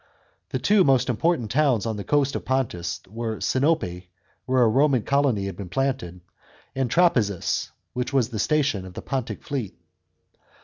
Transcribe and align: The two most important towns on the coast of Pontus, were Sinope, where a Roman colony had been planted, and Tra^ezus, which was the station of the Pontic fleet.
The 0.49 0.57
two 0.57 0.83
most 0.83 1.09
important 1.09 1.51
towns 1.51 1.85
on 1.85 1.95
the 1.95 2.03
coast 2.03 2.35
of 2.35 2.43
Pontus, 2.43 3.01
were 3.07 3.39
Sinope, 3.39 4.07
where 4.47 4.63
a 4.63 4.67
Roman 4.67 5.03
colony 5.03 5.45
had 5.45 5.55
been 5.55 5.69
planted, 5.69 6.21
and 6.75 6.89
Tra^ezus, 6.89 7.69
which 7.93 8.11
was 8.11 8.29
the 8.29 8.39
station 8.39 8.83
of 8.87 8.95
the 8.95 9.03
Pontic 9.03 9.43
fleet. 9.43 9.75